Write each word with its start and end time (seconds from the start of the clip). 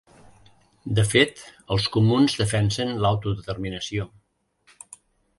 De 0.99 1.03
fet, 1.09 1.41
els 1.75 1.85
comuns 1.97 2.35
defensen 2.39 2.93
l’autodeterminació. 3.03 4.07